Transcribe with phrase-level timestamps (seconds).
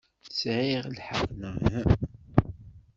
[0.39, 1.83] Sɛiɣ lḥeqq, neɣ uhu?